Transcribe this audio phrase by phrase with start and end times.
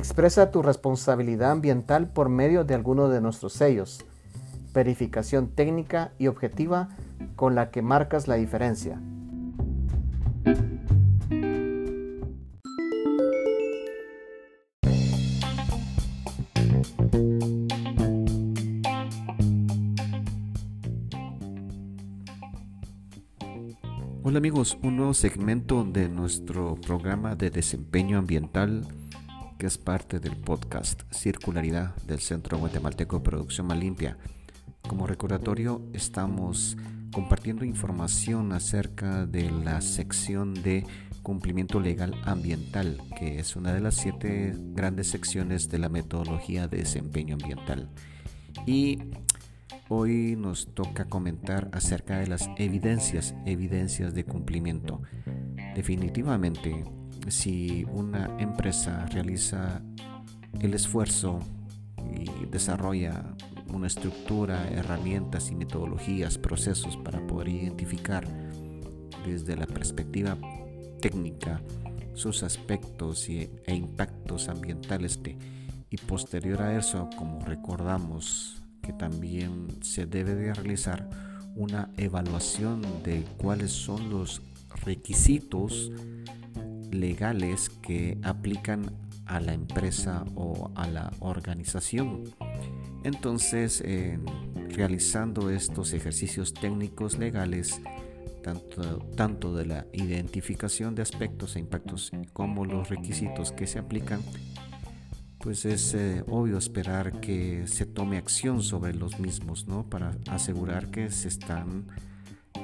[0.00, 4.02] Expresa tu responsabilidad ambiental por medio de alguno de nuestros sellos.
[4.72, 6.88] Verificación técnica y objetiva
[7.36, 8.98] con la que marcas la diferencia.
[24.22, 28.86] Hola amigos, un nuevo segmento de nuestro programa de desempeño ambiental
[29.60, 34.16] que es parte del podcast Circularidad del Centro Guatemalteco de Producción Más Limpia.
[34.88, 36.78] Como recordatorio estamos
[37.12, 40.86] compartiendo información acerca de la sección de
[41.22, 46.78] cumplimiento legal ambiental, que es una de las siete grandes secciones de la metodología de
[46.78, 47.90] desempeño ambiental.
[48.66, 48.98] Y
[49.92, 55.02] Hoy nos toca comentar acerca de las evidencias, evidencias de cumplimiento.
[55.74, 56.84] Definitivamente,
[57.28, 59.82] si una empresa realiza
[60.60, 61.38] el esfuerzo
[62.12, 63.24] y desarrolla
[63.72, 68.26] una estructura, herramientas y metodologías, procesos para poder identificar
[69.24, 70.36] desde la perspectiva
[71.00, 71.60] técnica
[72.14, 75.20] sus aspectos e impactos ambientales
[75.88, 81.08] y posterior a eso, como recordamos que también se debe de realizar
[81.56, 84.42] una evaluación de cuáles son los
[84.84, 85.92] requisitos
[86.90, 88.92] legales que aplican
[89.26, 92.24] a la empresa o a la organización.
[93.04, 93.82] Entonces,
[94.70, 97.80] realizando estos ejercicios técnicos legales,
[98.42, 104.20] tanto, tanto de la identificación de aspectos e impactos como los requisitos que se aplican,
[105.38, 109.88] pues es eh, obvio esperar que se tome acción sobre los mismos, ¿no?
[109.88, 111.86] Para asegurar que se están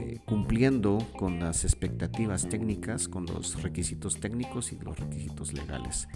[0.00, 6.08] eh, cumpliendo con las expectativas técnicas, con los requisitos técnicos y los requisitos legales.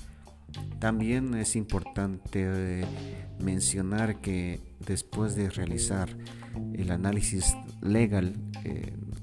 [0.78, 2.86] También es importante eh,
[3.40, 6.08] mencionar que después de realizar
[6.74, 8.34] el análisis legal,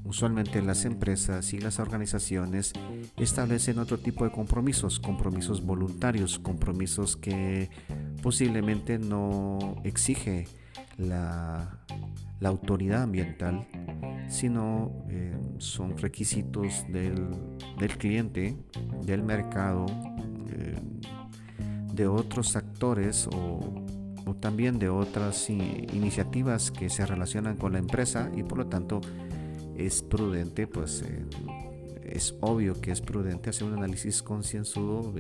[0.04, 2.74] usualmente las empresas y las organizaciones
[3.18, 7.70] establecen otro tipo de compromisos, compromisos voluntarios, compromisos que
[8.22, 10.48] posiblemente no exige
[10.98, 11.78] la,
[12.44, 13.68] autoridad ambiental,
[14.28, 17.30] sino eh, son requisitos del,
[17.98, 18.58] cliente,
[19.04, 19.86] del mercado,
[20.50, 20.76] eh,
[21.94, 23.60] de otros actores o,
[24.40, 29.02] también de otras iniciativas que se relacionan con la empresa y por lo tanto
[29.76, 31.04] es prudente pues
[32.02, 35.12] es obvio que es prudente hacer un análisis concienzudo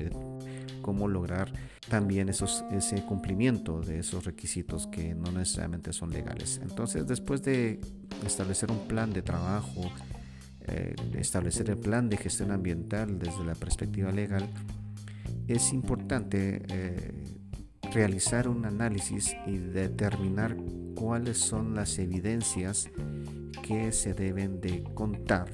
[0.81, 1.51] cómo lograr
[1.89, 6.59] también esos, ese cumplimiento de esos requisitos que no necesariamente son legales.
[6.63, 7.79] Entonces, después de
[8.25, 9.91] establecer un plan de trabajo,
[10.67, 14.47] eh, establecer el plan de gestión ambiental desde la perspectiva legal,
[15.47, 17.11] es importante eh,
[17.93, 20.55] realizar un análisis y determinar
[20.95, 22.89] cuáles son las evidencias
[23.63, 25.47] que se deben de contar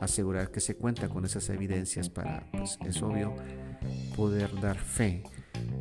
[0.00, 3.34] asegurar que se cuenta con esas evidencias para, pues es obvio,
[4.16, 5.22] poder dar fe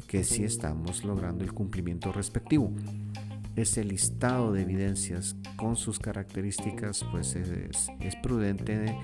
[0.07, 2.71] que sí estamos logrando el cumplimiento respectivo.
[3.55, 7.89] Ese listado de evidencias con sus características, pues es,
[8.23, 8.95] prudente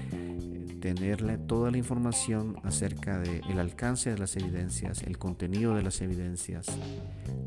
[0.79, 6.67] tenerle toda la información acerca del alcance de las evidencias, el contenido de las evidencias,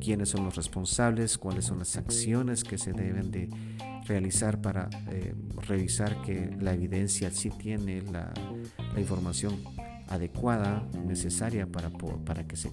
[0.00, 3.48] quiénes son los responsables, cuáles son las acciones que se deben de
[4.08, 5.34] realizar para eh,
[5.68, 8.32] revisar que la evidencia sí tiene la,
[8.96, 9.62] información
[10.08, 11.90] adecuada, necesaria para,
[12.24, 12.72] para que se,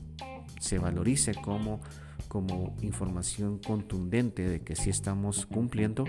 [0.59, 1.81] se valorice como,
[2.27, 6.05] como información contundente de que sí estamos cumpliendo.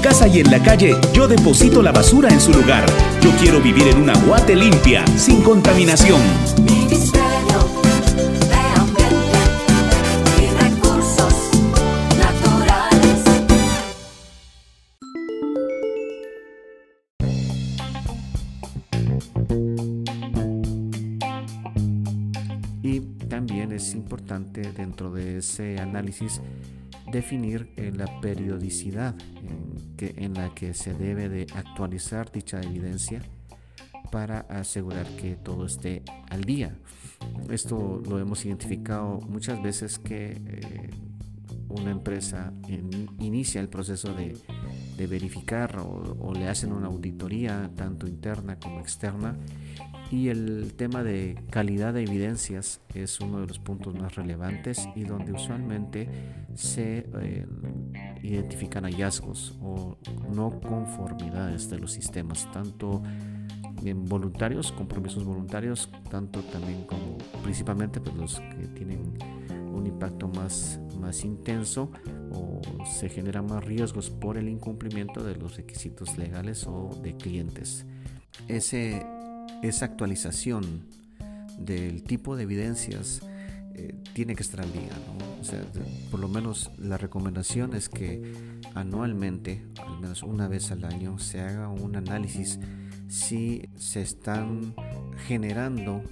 [0.00, 2.86] Casa y en la calle yo deposito la basura en su lugar.
[3.20, 6.20] Yo quiero vivir en una guate limpia, sin contaminación.
[22.82, 26.40] Y también es importante dentro de ese análisis
[27.10, 29.14] definir eh, la periodicidad
[29.98, 33.20] en, la que se debe de actualizar dicha evidencia
[34.10, 36.76] para asegurar que todo esté al día.
[37.50, 40.90] Esto lo hemos identificado muchas veces que eh,
[41.68, 42.52] una empresa
[43.18, 44.36] inicia el proceso de,
[45.00, 49.36] de verificar o, le hacen una auditoría tanto interna como externa
[50.10, 55.04] y el tema de calidad de evidencias es uno de los puntos más relevantes y
[55.04, 56.08] donde usualmente
[56.54, 57.46] se eh,
[58.22, 59.96] identifican hallazgos o
[60.34, 63.02] no conformidades de los sistemas, tanto
[63.84, 69.16] en voluntarios, compromisos voluntarios, tanto también como principalmente pues, los que tienen
[69.72, 71.90] un impacto más, más intenso
[72.32, 77.86] o se generan más riesgos por el incumplimiento de los requisitos legales o de clientes.
[78.48, 79.06] Ese,
[79.62, 80.86] esa actualización
[81.58, 83.20] del tipo de evidencias
[83.74, 84.90] eh, tiene que estar al día.
[86.10, 88.34] Por lo menos la recomendación es que
[88.74, 92.58] anualmente, al menos una vez al año, se haga un análisis
[93.08, 94.74] si se están
[95.26, 96.02] generando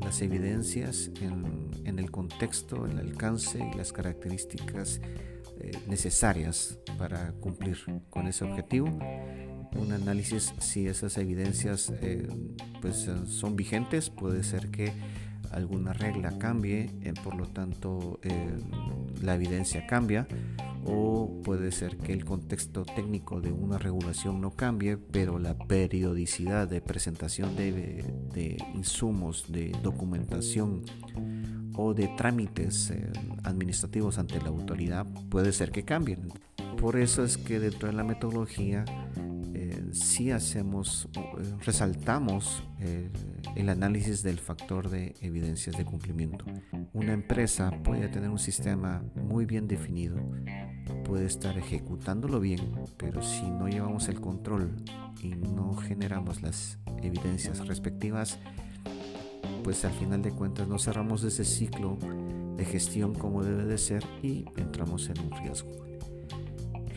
[0.00, 5.00] las evidencias en, el contexto, el alcance y las características
[5.60, 7.78] eh, necesarias para cumplir
[8.10, 8.98] con ese objetivo.
[9.76, 12.28] Un análisis si esas evidencias eh,
[12.80, 14.92] pues, son vigentes, puede ser que
[15.50, 18.20] alguna regla cambie, eh, por lo tanto
[19.22, 20.26] la evidencia cambia
[20.84, 26.68] o puede ser que el contexto técnico de una regulación no cambie, pero la periodicidad
[26.68, 30.82] de presentación de, insumos, de documentación
[31.76, 33.10] o de trámites eh,
[33.44, 36.28] administrativos ante la autoridad puede ser que cambien.
[36.80, 39.07] Por eso es que dentro de la metodología eh,
[39.92, 42.62] sí hacemos, eh, resaltamos
[43.56, 46.44] el análisis del factor de evidencias de cumplimiento.
[46.92, 50.16] Una empresa puede tener un sistema muy bien definido,
[51.04, 52.60] puede estar ejecutándolo bien,
[52.96, 54.76] pero si no llevamos el control
[55.22, 58.38] y no generamos las evidencias respectivas,
[59.64, 61.98] pues al final de cuentas no cerramos ese ciclo
[62.56, 65.87] de gestión como debe de ser y entramos en un riesgo.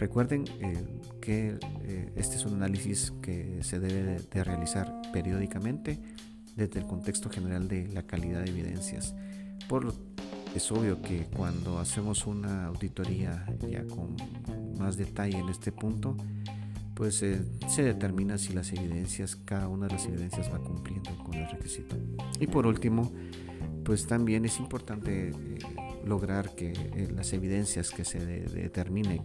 [0.01, 0.83] Recuerden eh,
[1.21, 5.99] que eh, este es un análisis que se debe de realizar periódicamente
[6.55, 9.13] desde el contexto general de la calidad de evidencias.
[9.69, 9.93] Por,
[10.55, 14.15] es obvio que cuando hacemos una auditoría ya con
[14.79, 16.17] más detalle en este punto,
[16.95, 21.35] pues eh, se determina si las evidencias, cada una de las evidencias va cumpliendo con
[21.35, 21.95] el requisito.
[22.39, 23.11] Y por último,
[23.85, 25.29] pues también es importante
[26.03, 26.73] lograr que
[27.15, 29.21] las evidencias que se determine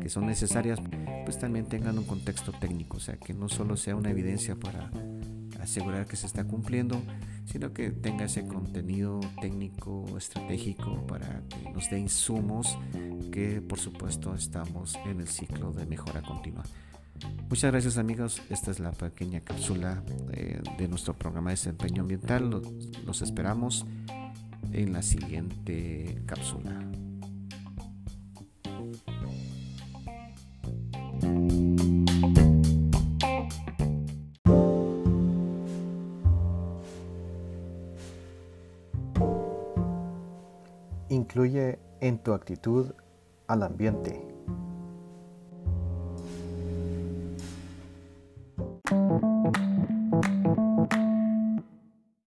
[0.00, 0.80] que son necesarias,
[1.24, 4.90] pues también tengan un contexto técnico, o sea, que no solo sea una evidencia para
[5.60, 7.00] asegurar que se está cumpliendo,
[7.44, 12.78] sino que tenga ese contenido técnico, estratégico para que nos dé insumos
[13.30, 16.64] que por supuesto estamos en el ciclo de mejora continua.
[17.48, 22.48] Muchas gracias amigos, esta es la pequeña cápsula de, de nuestro programa de desempeño ambiental,
[22.48, 22.62] los,
[23.04, 23.84] los esperamos
[24.72, 26.80] en la siguiente cápsula.
[41.10, 42.92] Incluye en tu actitud
[43.48, 44.29] al ambiente.